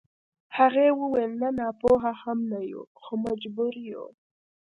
[0.57, 4.05] هغې وويل نه ناپوهه هم نه يو خو مجبور يو.